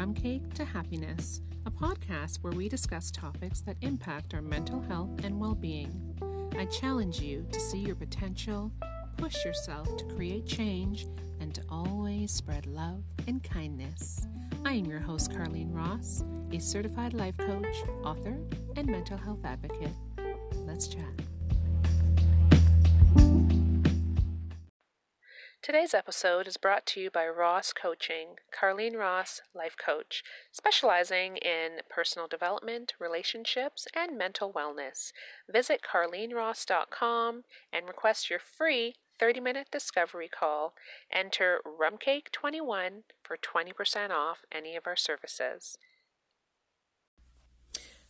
[0.00, 5.10] Rum Cake to Happiness, a podcast where we discuss topics that impact our mental health
[5.24, 5.92] and well being.
[6.58, 8.72] I challenge you to see your potential,
[9.18, 11.06] push yourself to create change,
[11.38, 14.26] and to always spread love and kindness.
[14.64, 18.38] I am your host, Carlene Ross, a certified life coach, author,
[18.76, 19.92] and mental health advocate.
[20.66, 21.12] Let's chat.
[25.62, 31.80] Today's episode is brought to you by Ross Coaching, Carlene Ross, life coach, specializing in
[31.90, 35.12] personal development, relationships, and mental wellness.
[35.52, 37.42] Visit carleneross.com
[37.74, 40.72] and request your free 30 minute discovery call.
[41.12, 45.76] Enter RumCake21 for 20% off any of our services.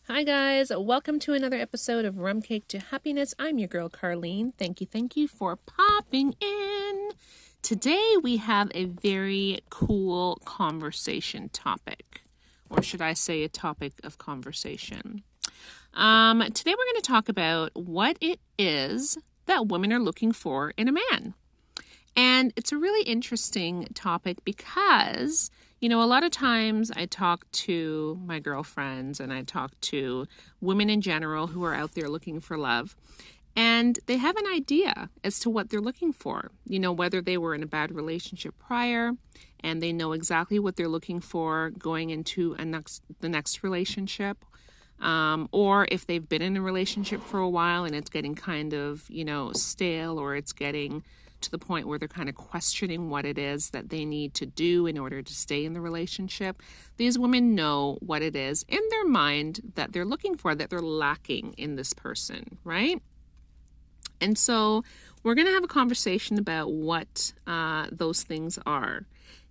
[0.07, 0.71] Hi, guys.
[0.75, 3.35] Welcome to another episode of Rum Cake to Happiness.
[3.37, 4.53] I'm your girl, Carlene.
[4.57, 7.11] Thank you, thank you for popping in.
[7.71, 12.21] Today, we have a very cool conversation topic,
[12.69, 15.23] or should I say, a topic of conversation.
[15.93, 20.73] Um, today, we're going to talk about what it is that women are looking for
[20.75, 21.33] in a man.
[22.13, 25.49] And it's a really interesting topic because
[25.81, 30.27] you know, a lot of times I talk to my girlfriends and I talk to
[30.61, 32.95] women in general who are out there looking for love.
[33.55, 36.51] And they have an idea as to what they're looking for.
[36.65, 39.13] You know, whether they were in a bad relationship prior
[39.59, 44.45] and they know exactly what they're looking for going into a next the next relationship.
[44.99, 48.73] Um, or if they've been in a relationship for a while and it's getting kind
[48.73, 51.03] of, you know, stale or it's getting
[51.41, 54.45] to the point where they're kind of questioning what it is that they need to
[54.45, 56.61] do in order to stay in the relationship.
[56.97, 60.79] These women know what it is in their mind that they're looking for, that they're
[60.79, 63.01] lacking in this person, right?
[64.21, 64.83] And so
[65.23, 69.05] we're going to have a conversation about what uh, those things are.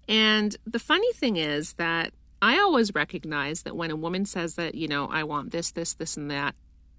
[0.08, 4.75] And the funny thing is that I always recognize that when a woman says that,
[4.75, 6.54] you know, I want this, this, this, and that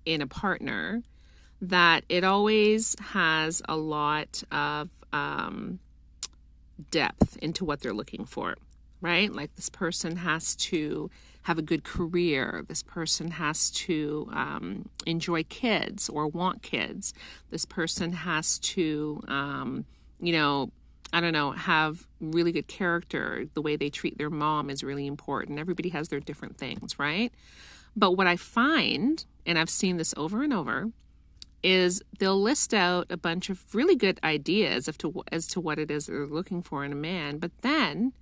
[0.06, 1.02] in a partner,
[1.62, 5.80] that it always has a lot of um,
[6.90, 8.56] depth into what they're looking for,
[9.02, 9.32] right?
[9.34, 11.10] Like this person has to
[11.44, 12.64] have a good career.
[12.68, 17.14] This person has to um, enjoy kids or want kids.
[17.50, 19.86] This person has to, um,
[20.20, 20.72] you know,
[21.14, 23.46] I don't know, have really good character.
[23.54, 25.60] The way they treat their mom is really important.
[25.60, 27.34] Everybody has their different things, right?
[27.96, 30.92] But what I find, and I've seen this over and over,
[31.64, 35.80] is they'll list out a bunch of really good ideas as to, as to what
[35.80, 38.14] it is they're looking for in a man, but then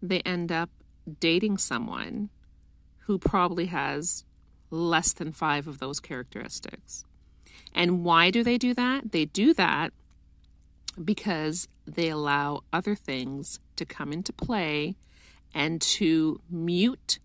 [0.00, 0.70] they end up
[1.18, 2.30] dating someone
[3.00, 4.24] who probably has
[4.70, 7.04] less than five of those characteristics.
[7.74, 9.12] And why do they do that?
[9.12, 9.92] They do that
[11.02, 14.96] because they allow other things to come into play
[15.54, 17.18] and to mute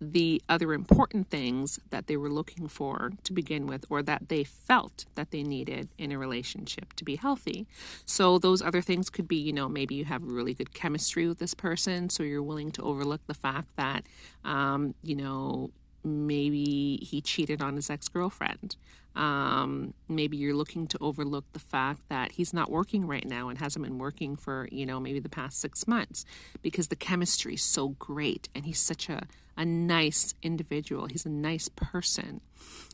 [0.00, 4.44] the other important things that they were looking for to begin with or that they
[4.44, 7.66] felt that they needed in a relationship to be healthy.
[8.04, 11.38] So those other things could be, you know, maybe you have really good chemistry with
[11.38, 14.04] this person, so you're willing to overlook the fact that,
[14.44, 15.70] um, you know,
[16.04, 18.76] maybe he cheated on his ex girlfriend.
[19.16, 23.58] Um, maybe you're looking to overlook the fact that he's not working right now and
[23.58, 26.26] hasn't been working for, you know, maybe the past six months
[26.62, 29.22] because the chemistry is so great and he's such a,
[29.56, 31.06] a nice individual.
[31.06, 32.40] He's a nice person.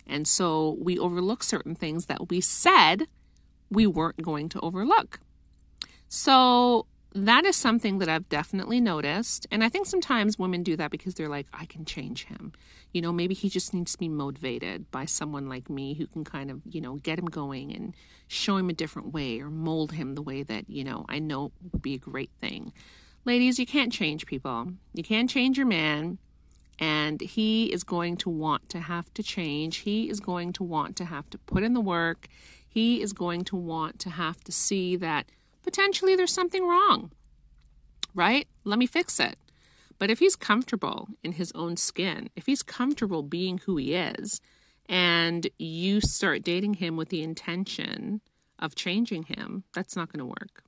[0.06, 3.06] And so we overlook certain things that we said
[3.70, 5.20] we weren't going to overlook.
[6.08, 9.46] So that is something that I've definitely noticed.
[9.50, 12.52] And I think sometimes women do that because they're like, I can change him.
[12.92, 16.24] You know, maybe he just needs to be motivated by someone like me who can
[16.24, 17.94] kind of, you know, get him going and
[18.28, 21.52] show him a different way or mold him the way that, you know, I know
[21.72, 22.72] would be a great thing.
[23.24, 24.72] Ladies, you can't change people.
[24.94, 26.18] You can't change your man.
[26.78, 29.78] And he is going to want to have to change.
[29.78, 32.28] He is going to want to have to put in the work.
[32.68, 35.26] He is going to want to have to see that
[35.62, 37.12] potentially there's something wrong,
[38.14, 38.48] right?
[38.64, 39.36] Let me fix it.
[39.98, 44.40] But if he's comfortable in his own skin, if he's comfortable being who he is,
[44.86, 48.20] and you start dating him with the intention
[48.58, 50.64] of changing him, that's not going to work.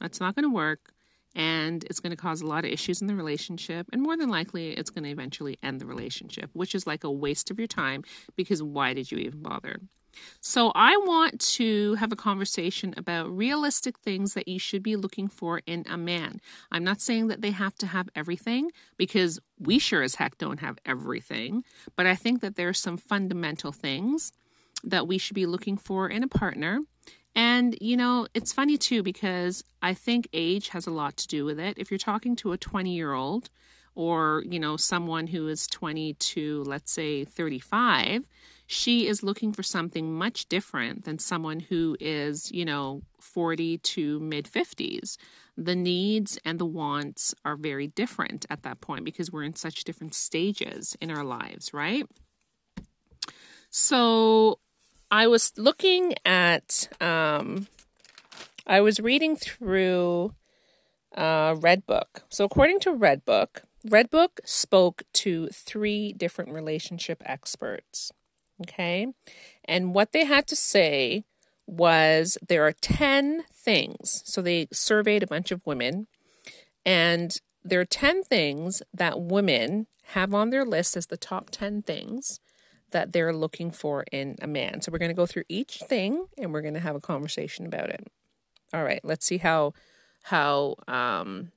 [0.00, 0.92] That's not going to work.
[1.36, 3.86] And it's going to cause a lot of issues in the relationship.
[3.92, 7.10] And more than likely, it's going to eventually end the relationship, which is like a
[7.10, 8.02] waste of your time
[8.34, 9.80] because why did you even bother?
[10.40, 15.28] So, I want to have a conversation about realistic things that you should be looking
[15.28, 16.40] for in a man.
[16.72, 20.60] I'm not saying that they have to have everything because we sure as heck don't
[20.60, 21.64] have everything,
[21.96, 24.32] but I think that there are some fundamental things
[24.84, 26.80] that we should be looking for in a partner.
[27.36, 31.44] And, you know, it's funny too because I think age has a lot to do
[31.44, 31.76] with it.
[31.76, 33.50] If you're talking to a 20 year old,
[33.94, 38.28] or, you know, someone who is 20 to, let's say, 35,
[38.66, 44.20] she is looking for something much different than someone who is, you know, 40 to
[44.20, 45.16] mid 50s.
[45.56, 49.84] The needs and the wants are very different at that point because we're in such
[49.84, 52.06] different stages in our lives, right?
[53.70, 54.58] So
[55.10, 57.68] I was looking at, um,
[58.66, 60.34] I was reading through
[61.16, 62.22] uh, Redbook.
[62.28, 68.12] So according to Redbook, Redbook spoke to three different relationship experts.
[68.62, 69.06] Okay.
[69.64, 71.24] And what they had to say
[71.66, 74.22] was there are 10 things.
[74.24, 76.06] So they surveyed a bunch of women,
[76.84, 81.82] and there are 10 things that women have on their list as the top 10
[81.82, 82.38] things
[82.92, 84.80] that they're looking for in a man.
[84.80, 87.66] So we're going to go through each thing and we're going to have a conversation
[87.66, 88.06] about it.
[88.72, 89.72] All right, let's see how
[90.24, 91.52] how um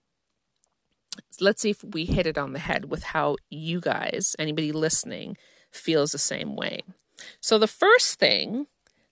[1.42, 5.38] let's see if we hit it on the head with how you guys, anybody listening,
[5.72, 6.81] feels the same way.
[7.42, 8.68] So, the first thing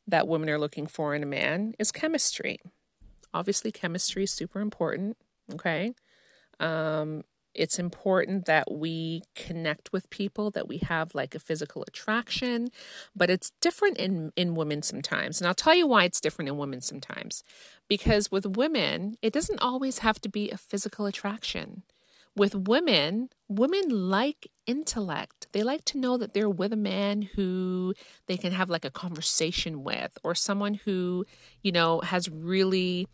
[0.07, 2.59] that women are looking for in a man is chemistry.
[3.33, 5.17] Obviously, chemistry is super important.
[5.53, 5.93] Okay.
[6.59, 7.23] Um,
[7.57, 12.69] it's important that we connect with people, that we have like a physical attraction,
[13.15, 15.41] but it's different in, in women sometimes.
[15.41, 17.43] And I'll tell you why it's different in women sometimes.
[17.87, 21.83] Because with women, it doesn't always have to be a physical attraction
[22.35, 25.47] with women, women like intellect.
[25.53, 27.95] They like to know that they're with a man who
[28.27, 31.25] they can have like a conversation with, or someone who,
[31.63, 33.07] you know, has really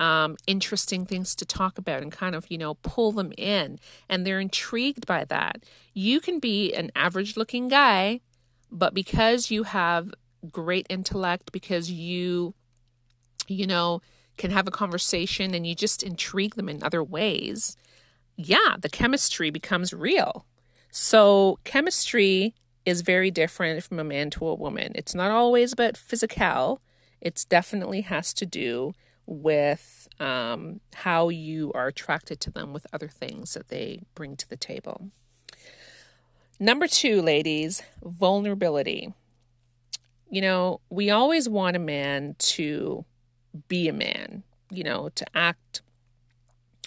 [0.00, 3.78] um, interesting things to talk about and kind of, you know, pull them in.
[4.08, 5.64] And they're intrigued by that.
[5.94, 8.20] You can be an average looking guy,
[8.70, 10.12] but because you have
[10.50, 12.54] great intellect, because you,
[13.46, 14.00] you know,
[14.36, 17.76] can have a conversation and you just intrigue them in other ways
[18.44, 20.46] yeah, the chemistry becomes real.
[20.90, 22.54] So, chemistry
[22.86, 24.92] is very different from a man to a woman.
[24.94, 26.80] It's not always about physical,
[27.20, 28.94] it definitely has to do
[29.26, 34.48] with um, how you are attracted to them with other things that they bring to
[34.48, 35.10] the table.
[36.58, 39.14] Number two, ladies, vulnerability.
[40.28, 43.04] You know, we always want a man to
[43.68, 45.82] be a man, you know, to act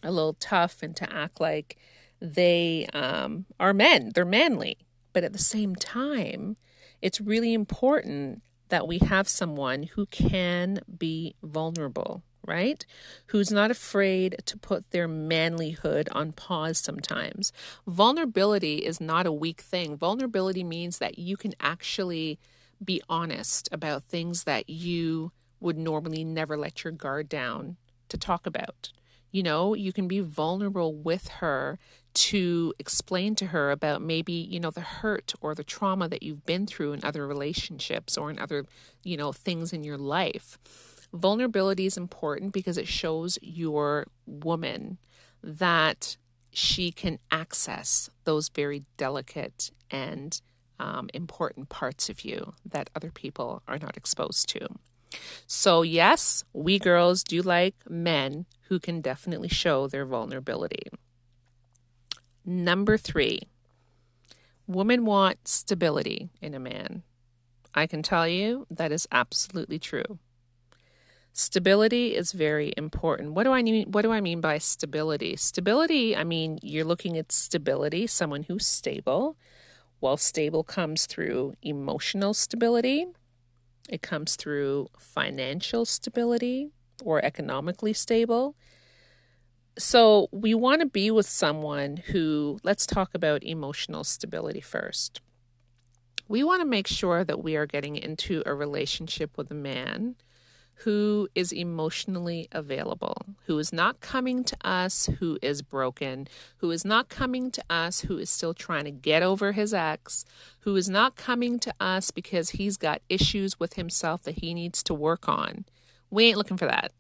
[0.04, 1.78] a little tough and to act like
[2.22, 4.12] they um, are men.
[4.14, 4.78] They're manly.
[5.12, 6.58] But at the same time,
[7.02, 12.86] it's really important that we have someone who can be vulnerable, right?
[13.28, 17.52] Who's not afraid to put their manlyhood on pause sometimes.
[17.88, 19.98] Vulnerability is not a weak thing.
[19.98, 22.40] Vulnerability means that you can actually
[22.84, 27.78] be honest about things that you would normally never let your guard down
[28.10, 28.92] to talk about.
[29.34, 31.80] You know, you can be vulnerable with her
[32.14, 36.46] to explain to her about maybe, you know, the hurt or the trauma that you've
[36.46, 38.64] been through in other relationships or in other,
[39.04, 40.60] you know, things in your life.
[41.12, 45.00] Vulnerability is important because it shows your woman
[45.44, 46.16] that
[46.52, 50.42] she can access those very delicate and
[50.80, 54.68] um, important parts of you that other people are not exposed to.
[55.48, 60.88] So, yes, we girls do like men who can definitely show their vulnerability.
[62.46, 63.42] Number three,
[64.68, 67.04] women want stability in a man.
[67.76, 70.20] I can tell you that is absolutely true.
[71.32, 73.34] Stability is very important.
[73.34, 75.36] What do I mean what do I mean by stability?
[75.36, 79.36] Stability, I mean you're looking at stability, someone who's stable.
[80.00, 83.08] Well, stable comes through emotional stability,
[83.90, 86.72] it comes through financial stability
[87.04, 88.56] or economically stable.
[89.78, 95.22] So we want to be with someone who, let's talk about emotional stability first.
[96.28, 100.16] We want to make sure that we are getting into a relationship with a man
[100.78, 103.16] who is emotionally available,
[103.46, 106.28] who is not coming to us who is broken,
[106.58, 110.26] who is not coming to us who is still trying to get over his ex,
[110.62, 114.84] who is not coming to us because he's got issues with himself that he needs
[114.84, 115.66] to work on.
[116.10, 116.92] We ain't looking for that.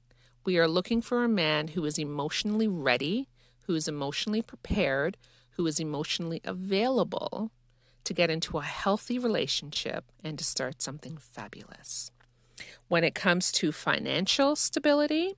[0.46, 3.30] We are looking for a man who is emotionally ready,
[3.62, 5.18] who is emotionally prepared,
[5.52, 7.52] who is emotionally available
[8.04, 12.12] to get into a healthy relationship and to start something fabulous.
[12.88, 15.36] When it comes to financial stability,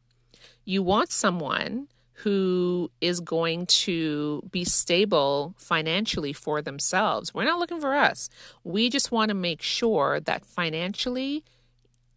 [0.65, 1.87] you want someone
[2.19, 7.33] who is going to be stable financially for themselves.
[7.33, 8.29] We're not looking for us.
[8.63, 11.43] We just want to make sure that financially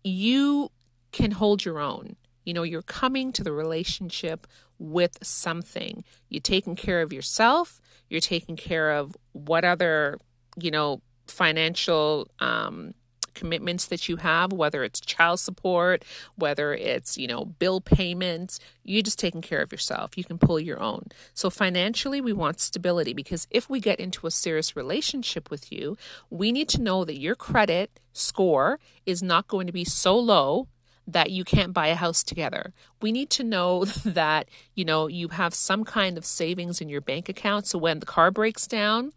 [0.05, 0.71] you
[1.11, 2.17] can hold your own.
[2.45, 4.47] You know, you're coming to the relationship
[4.79, 6.05] with something.
[6.29, 10.19] You're taking care of yourself, you're taking care of what other,
[10.57, 12.95] you know, financial um,
[13.39, 16.05] commitments that you have, whether it's child support,
[16.37, 20.19] whether it's, you know, bill payments, you're just taking care of yourself.
[20.19, 21.07] You can pull your own.
[21.35, 25.97] So financially, we want stability because if we get into a serious relationship with you,
[26.31, 30.67] we need to know that your credit score is not going to be so low
[31.07, 32.75] that you can't buy a house together.
[33.01, 37.01] We need to know that, you know, you have some kind of savings in your
[37.01, 39.13] bank account so when the car breaks down,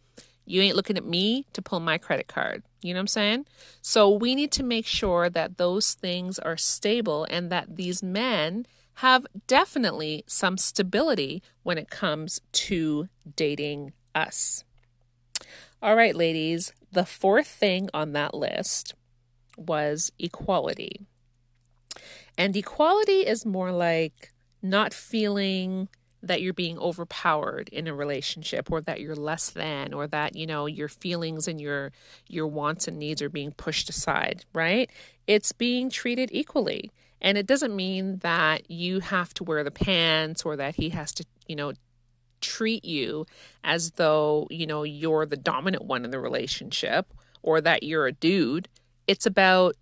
[0.45, 2.63] you ain't looking at me to pull my credit card.
[2.81, 3.45] You know what I'm saying?
[3.81, 8.65] So we need to make sure that those things are stable and that these men
[8.95, 14.63] have definitely some stability when it comes to dating us.
[15.81, 18.93] All right, ladies, the fourth thing on that list
[19.57, 21.07] was equality.
[22.37, 25.89] And equality is more like not feeling
[26.23, 30.45] that you're being overpowered in a relationship or that you're less than or that you
[30.45, 31.91] know your feelings and your
[32.27, 34.89] your wants and needs are being pushed aside right?
[35.27, 36.91] It's being treated equally.
[37.23, 41.13] And it doesn't mean that you have to wear the pants or that he has
[41.13, 41.73] to you know
[42.41, 43.25] treat you
[43.63, 48.11] as though you know you're the dominant one in the relationship or that you're a
[48.11, 48.67] dude.
[49.07, 49.75] It's about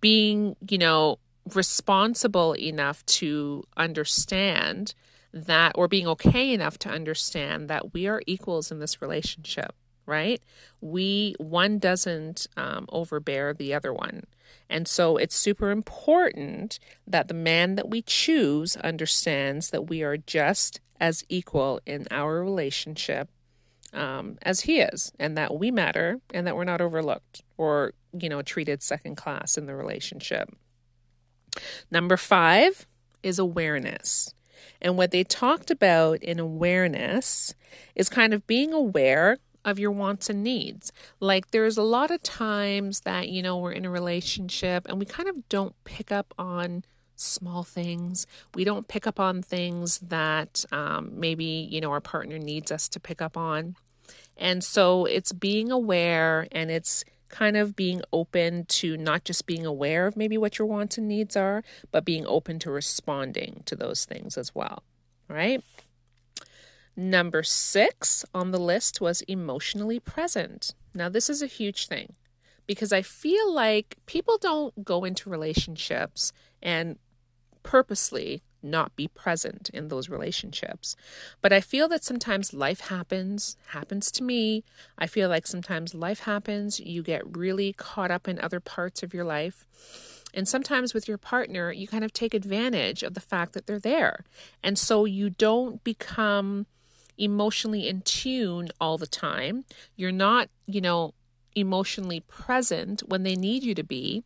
[0.00, 1.18] being you know
[1.54, 4.94] responsible enough to understand
[5.34, 9.74] that or being okay enough to understand that we are equals in this relationship
[10.06, 10.42] right?
[10.80, 14.24] We one doesn't um, overbear the other one.
[14.68, 20.16] And so it's super important that the man that we choose understands that we are
[20.16, 23.28] just as equal in our relationship
[23.92, 28.28] um, as he is and that we matter and that we're not overlooked or you
[28.28, 30.50] know treated second class in the relationship.
[31.90, 32.86] Number five
[33.22, 34.34] is awareness
[34.80, 37.54] and what they talked about in awareness
[37.94, 40.92] is kind of being aware of your wants and needs.
[41.20, 45.06] Like there's a lot of times that, you know, we're in a relationship and we
[45.06, 46.84] kind of don't pick up on
[47.16, 48.26] small things.
[48.54, 52.88] We don't pick up on things that um, maybe, you know, our partner needs us
[52.90, 53.76] to pick up on.
[54.36, 59.66] And so it's being aware and it's kind of being open to not just being
[59.66, 63.74] aware of maybe what your wants and needs are, but being open to responding to
[63.74, 64.84] those things as well.
[65.28, 65.64] Right?
[66.96, 70.74] Number six on the list was emotionally present.
[70.94, 72.14] Now, this is a huge thing
[72.68, 76.98] because I feel like people don't go into relationships and
[77.64, 80.96] purposely not be present in those relationships.
[81.40, 84.64] But I feel that sometimes life happens, happens to me.
[84.98, 89.14] I feel like sometimes life happens, you get really caught up in other parts of
[89.14, 89.66] your life.
[90.32, 93.78] And sometimes with your partner, you kind of take advantage of the fact that they're
[93.78, 94.24] there.
[94.62, 96.66] And so you don't become
[97.16, 99.64] emotionally in tune all the time.
[99.94, 101.14] You're not, you know,
[101.54, 104.24] emotionally present when they need you to be.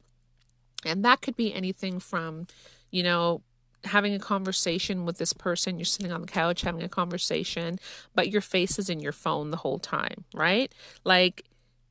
[0.85, 2.47] And that could be anything from,
[2.90, 3.42] you know,
[3.85, 5.78] having a conversation with this person.
[5.78, 7.78] You're sitting on the couch having a conversation,
[8.14, 10.73] but your face is in your phone the whole time, right?
[11.04, 11.44] Like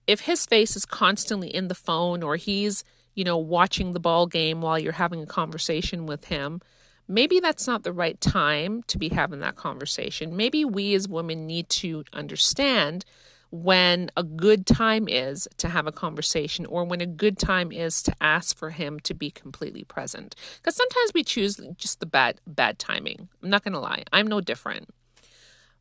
[0.06, 4.28] if his face is constantly in the phone or he's, you know, watching the ball
[4.28, 6.62] game while you're having a conversation with him,
[7.08, 10.36] maybe that's not the right time to be having that conversation.
[10.36, 13.06] Maybe we as women need to understand
[13.50, 18.04] when a good time is to have a conversation or when a good time is
[18.04, 20.36] to ask for him to be completely present.
[20.58, 23.30] Because sometimes we choose just the bad bad timing.
[23.42, 24.04] I'm not to lie.
[24.12, 24.90] I'm no different.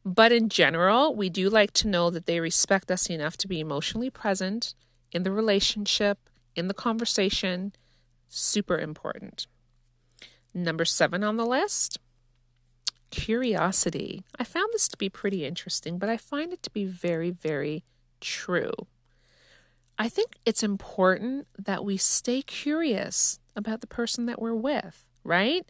[0.05, 3.61] But in general we do like to know that they respect us enough to be
[3.61, 4.75] emotionally present
[5.11, 6.19] in the relationship
[6.55, 7.73] in the conversation.
[8.29, 9.47] Super important.
[10.55, 11.99] Number 7 on the list
[13.11, 14.25] curiosity.
[14.39, 17.85] I found this to be pretty interesting, but I find it to be very, very
[18.21, 18.73] true.
[19.99, 25.65] I think it's important that we stay curious about the person that we're with, right?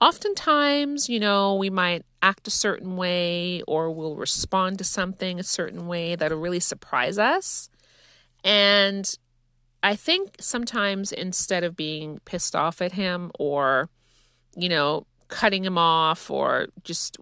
[0.00, 5.44] Oftentimes, you know, we might act a certain way or we'll respond to something a
[5.44, 7.68] certain way that'll really surprise us.
[8.44, 9.12] And
[9.82, 13.90] I think sometimes instead of being pissed off at him or,
[14.56, 17.18] you know, cutting him off or just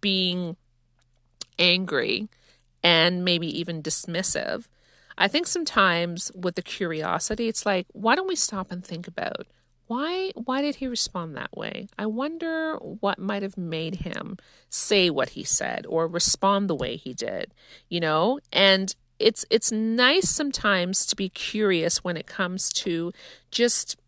[0.00, 0.56] being
[1.58, 2.28] angry
[2.82, 4.66] and maybe even dismissive.
[5.16, 9.46] I think sometimes with the curiosity, it's like, why don't we stop and think about
[9.92, 11.86] why why did he respond that way?
[11.98, 14.38] I wonder what might have made him
[14.68, 17.52] say what he said or respond the way he did,
[17.90, 18.40] you know?
[18.52, 23.12] And it's it's nice sometimes to be curious when it comes to
[23.50, 23.98] just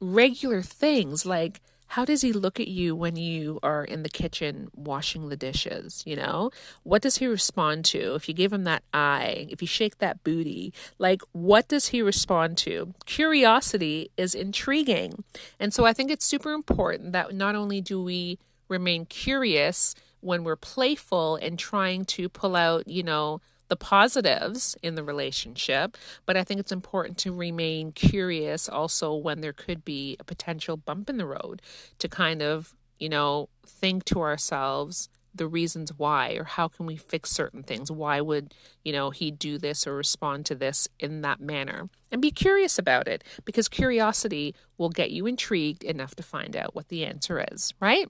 [0.00, 4.68] regular things like how does he look at you when you are in the kitchen
[4.76, 6.04] washing the dishes?
[6.06, 6.52] You know,
[6.84, 8.14] what does he respond to?
[8.14, 12.00] If you give him that eye, if you shake that booty, like what does he
[12.00, 12.94] respond to?
[13.06, 15.24] Curiosity is intriguing.
[15.58, 20.44] And so I think it's super important that not only do we remain curious when
[20.44, 23.40] we're playful and trying to pull out, you know,
[23.70, 25.96] the positives in the relationship,
[26.26, 30.76] but I think it's important to remain curious also when there could be a potential
[30.76, 31.62] bump in the road
[32.00, 36.96] to kind of, you know, think to ourselves the reasons why or how can we
[36.96, 37.92] fix certain things?
[37.92, 38.52] Why would
[38.84, 41.88] you know he do this or respond to this in that manner?
[42.10, 46.74] And be curious about it because curiosity will get you intrigued enough to find out
[46.74, 48.08] what the answer is right?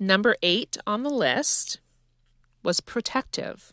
[0.00, 1.78] Number 8 on the list
[2.62, 3.72] was protective.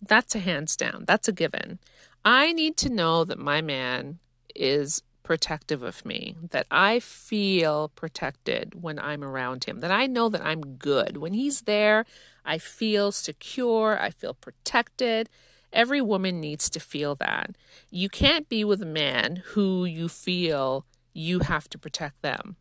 [0.00, 1.04] That's a hands down.
[1.06, 1.78] That's a given.
[2.24, 4.18] I need to know that my man
[4.54, 10.30] is protective of me, that I feel protected when I'm around him, that I know
[10.30, 11.18] that I'm good.
[11.18, 12.06] When he's there,
[12.46, 15.28] I feel secure, I feel protected.
[15.70, 17.56] Every woman needs to feel that.
[17.90, 22.56] You can't be with a man who you feel you have to protect them.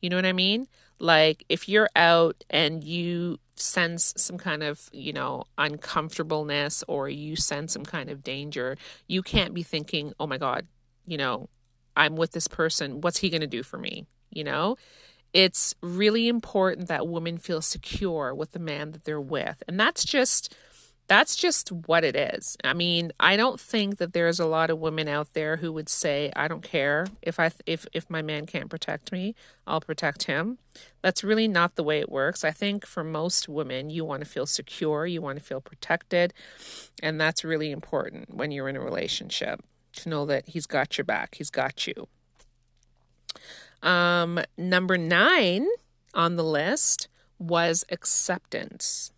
[0.00, 0.68] You know what I mean?
[0.98, 7.36] Like if you're out and you sense some kind of, you know, uncomfortableness or you
[7.36, 8.76] sense some kind of danger,
[9.06, 10.66] you can't be thinking, oh my God,
[11.06, 11.48] you know,
[11.96, 13.00] I'm with this person.
[13.00, 14.06] What's he going to do for me?
[14.30, 14.76] You know?
[15.32, 19.62] It's really important that women feel secure with the man that they're with.
[19.68, 20.56] And that's just
[21.08, 22.56] that's just what it is.
[22.64, 25.88] I mean, I don't think that there's a lot of women out there who would
[25.88, 29.34] say, "I don't care if I if if my man can't protect me,
[29.66, 30.58] I'll protect him."
[31.02, 32.44] That's really not the way it works.
[32.44, 36.34] I think for most women, you want to feel secure, you want to feel protected,
[37.02, 39.62] and that's really important when you're in a relationship
[39.96, 42.08] to know that he's got your back, he's got you.
[43.82, 45.66] Um, number 9
[46.14, 47.08] on the list
[47.38, 49.12] was acceptance.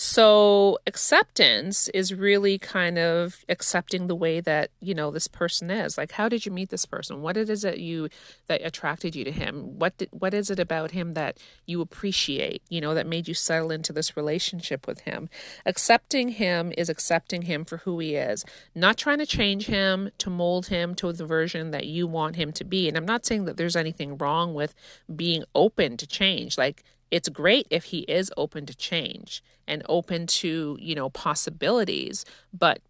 [0.00, 5.98] So acceptance is really kind of accepting the way that, you know, this person is.
[5.98, 7.20] Like how did you meet this person?
[7.20, 8.08] What it is that you
[8.46, 9.76] that attracted you to him?
[9.76, 13.34] What did, what is it about him that you appreciate, you know, that made you
[13.34, 15.28] settle into this relationship with him?
[15.66, 18.44] Accepting him is accepting him for who he is,
[18.76, 22.52] not trying to change him, to mold him to the version that you want him
[22.52, 22.86] to be.
[22.86, 24.76] And I'm not saying that there's anything wrong with
[25.16, 26.56] being open to change.
[26.56, 32.24] Like it's great if he is open to change and open to, you know, possibilities,
[32.52, 32.80] but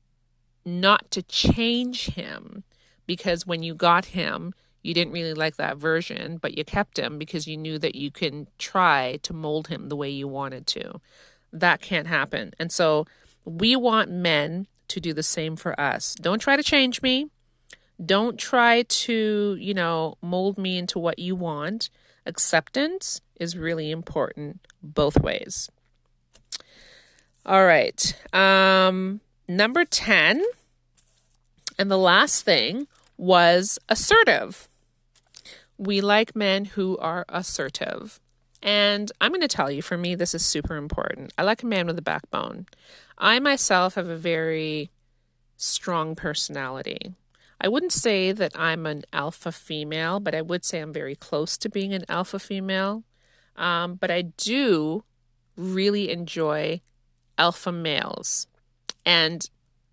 [0.65, 2.65] not to change him
[3.07, 7.19] because when you got him, you didn't really like that version, but you kept him
[7.19, 11.01] because you knew that you can try to mold him the way you wanted to.
[11.53, 12.53] That can't happen.
[12.59, 13.07] And so
[13.45, 16.15] we want men to do the same for us.
[16.15, 17.29] Don't try to change me.
[18.05, 21.91] Don't try to, you know, mold me into what you want.
[22.29, 25.71] Acceptance is really important both ways.
[27.47, 28.15] All right.
[28.35, 30.45] Um, number 10,
[31.79, 32.87] and the last thing
[33.17, 34.69] was assertive.
[35.79, 38.21] We like men who are assertive.
[38.63, 41.33] And I'm going to tell you, for me, this is super important.
[41.39, 42.67] I like a man with a backbone.
[43.17, 44.91] I myself have a very
[45.57, 47.15] strong personality.
[47.61, 51.57] I wouldn't say that I'm an alpha female, but I would say I'm very close
[51.59, 53.05] to being an alpha female.
[53.57, 55.05] Um, but I do
[55.57, 56.81] really enjoy
[57.37, 58.47] alpha males.
[59.05, 59.49] And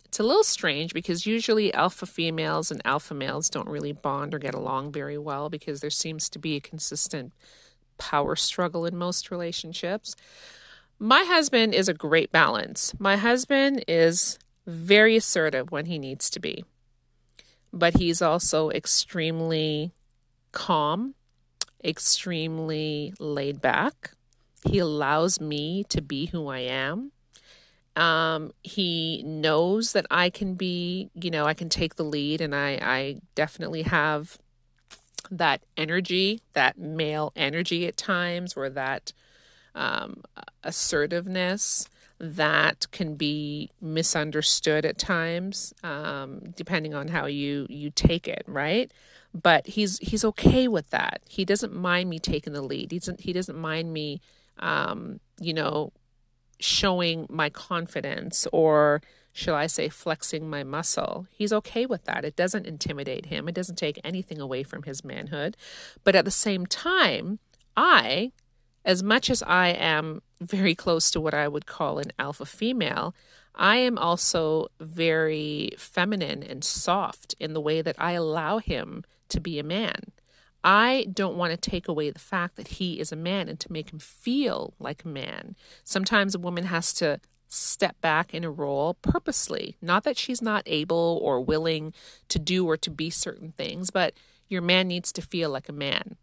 [0.05, 4.39] it's a little strange because usually alpha females and alpha males don't really bond or
[4.39, 7.33] get along very well because there seems to be a consistent
[7.97, 10.15] power struggle in most relationships.
[10.99, 12.93] My husband is a great balance.
[12.99, 16.63] My husband is very assertive when he needs to be,
[17.75, 19.91] but he's also extremely
[20.51, 21.13] calm
[21.85, 24.11] extremely laid back.
[24.65, 27.11] He allows me to be who I am.
[27.95, 32.53] Um, he knows that I can be, you know, I can take the lead, and
[32.53, 34.37] I, I definitely have
[35.31, 39.13] that energy, that male energy at times, or that
[39.75, 40.23] um,
[40.63, 41.87] assertiveness
[42.19, 48.91] that can be misunderstood at times, um, depending on how you you take it, right?
[49.35, 51.21] but he's he's okay with that.
[51.27, 52.91] He doesn't mind me taking the lead.
[52.91, 54.21] He doesn't he doesn't mind me
[54.59, 55.91] um, you know,
[56.59, 59.01] showing my confidence or
[59.33, 61.27] shall I say flexing my muscle.
[61.29, 62.23] He's okay with that.
[62.23, 63.49] It doesn't intimidate him.
[63.49, 65.57] It doesn't take anything away from his manhood.
[66.05, 67.39] But at the same time,
[67.75, 68.31] I
[68.85, 73.15] as much as I am very close to what I would call an alpha female,
[73.55, 79.39] I am also very feminine and soft in the way that I allow him to
[79.39, 80.11] be a man.
[80.63, 83.71] I don't want to take away the fact that he is a man and to
[83.71, 85.55] make him feel like a man.
[85.83, 89.77] Sometimes a woman has to step back in a role purposely.
[89.81, 91.93] Not that she's not able or willing
[92.29, 94.13] to do or to be certain things, but
[94.47, 96.17] your man needs to feel like a man.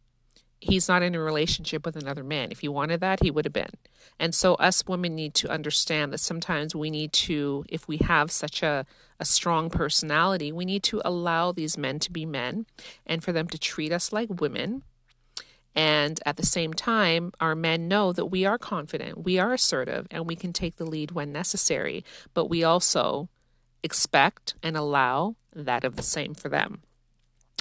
[0.65, 2.53] He's not in a relationship with another man.
[2.53, 3.75] If he wanted that, he would have been.
[4.19, 8.31] And so, us women need to understand that sometimes we need to, if we have
[8.31, 8.87] such a,
[9.19, 12.67] a strong personality, we need to allow these men to be men
[13.05, 14.85] and for them to treat us like women
[15.75, 20.07] and at the same time, our men know that we are confident, we are assertive,
[20.11, 22.05] and we can take the lead when necessary.
[22.35, 23.29] But we also
[23.83, 26.83] expect and allow that of the same for them.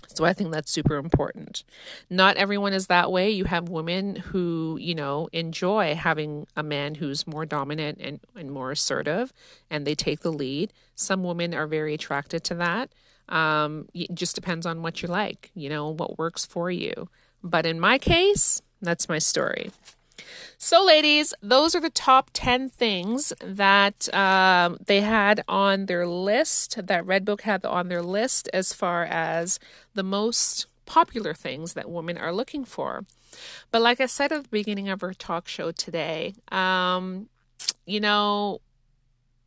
[0.07, 1.63] So I think that's super important.
[2.09, 3.29] Not everyone is that way.
[3.29, 8.51] You have women who, you know, enjoy having a man who's more dominant and, and
[8.51, 9.33] more assertive
[9.69, 10.73] and they take the lead.
[10.95, 12.91] Some women are very attracted to that.
[13.29, 17.09] Um, it just depends on what you like, you know, what works for you.
[17.43, 19.71] But in my case, that's my story.
[20.57, 26.85] So, ladies, those are the top 10 things that um, they had on their list,
[26.87, 29.59] that Redbook had on their list as far as
[29.93, 33.05] the most popular things that women are looking for.
[33.71, 37.29] But, like I said at the beginning of our talk show today, um,
[37.85, 38.61] you know,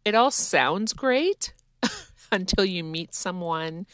[0.05, 1.53] it all sounds great
[2.33, 3.87] until you meet someone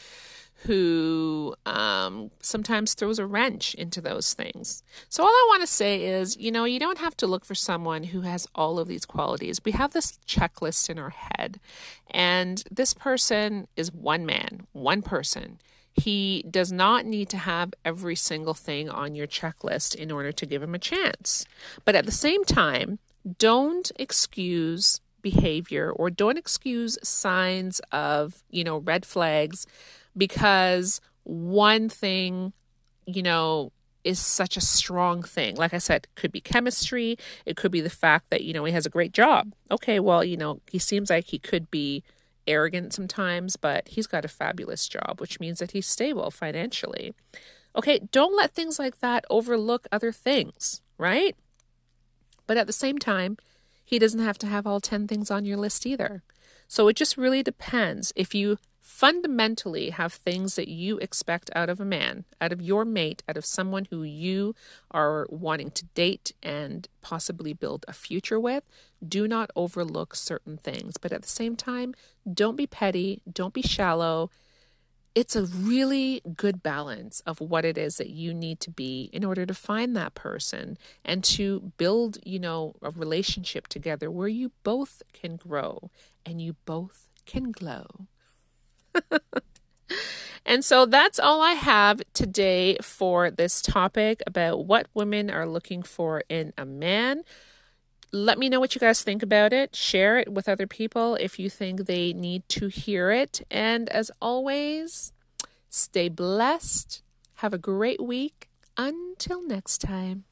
[0.65, 4.83] who um, sometimes throws a wrench into those things.
[5.09, 7.55] So, all I want to say is, you know, you don't have to look for
[7.55, 9.61] someone who has all of these qualities.
[9.65, 11.61] We have this checklist in our head,
[12.11, 15.61] and this person is one man, one person.
[15.95, 20.47] He does not need to have every single thing on your checklist in order to
[20.47, 21.47] give him a chance.
[21.85, 22.99] But at the same time,
[23.39, 29.67] don't excuse behavior or don't excuse signs of, you know, red flags
[30.17, 32.53] because one thing,
[33.07, 33.73] you know,
[34.05, 35.57] is such a strong thing.
[35.57, 38.73] Like I said, could be chemistry, it could be the fact that, you know, he
[38.73, 39.53] has a great job.
[39.71, 42.03] Okay, well, you know, he seems like he could be
[42.47, 47.15] arrogant sometimes, but he's got a fabulous job, which means that he's stable financially.
[47.77, 51.37] Okay, don't let things like that overlook other things, right?
[52.47, 53.37] But at the same time,
[53.85, 56.23] he doesn't have to have all 10 things on your list either.
[56.67, 58.13] So it just really depends.
[58.17, 58.59] If you
[58.91, 63.37] fundamentally have things that you expect out of a man, out of your mate, out
[63.37, 64.55] of someone who you
[64.91, 68.69] are wanting to date and possibly build a future with,
[69.07, 70.97] do not overlook certain things.
[70.99, 71.95] But at the same time,
[72.31, 74.29] don't be petty, don't be shallow.
[75.15, 79.25] It's a really good balance of what it is that you need to be in
[79.25, 84.51] order to find that person and to build, you know, a relationship together where you
[84.63, 85.91] both can grow
[86.27, 88.09] and you both can glow.
[90.47, 95.83] And so that's all I have today for this topic about what women are looking
[95.83, 97.23] for in a man.
[98.13, 99.77] Let me know what you guys think about it.
[99.77, 103.43] Share it with other people if you think they need to hear it.
[103.51, 105.13] And as always,
[105.69, 107.03] stay blessed.
[107.35, 108.49] Have a great week.
[108.77, 110.25] Until next time.